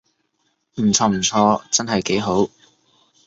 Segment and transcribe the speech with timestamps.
[0.77, 2.49] 唔錯唔錯，真係幾好